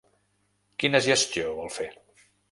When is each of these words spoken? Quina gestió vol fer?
Quina 0.83 1.01
gestió 1.07 1.51
vol 1.59 1.69
fer? 1.75 1.87